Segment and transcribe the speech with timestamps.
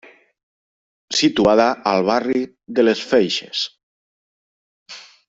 [1.17, 2.41] Situada al barri
[2.79, 3.63] de les Feixes.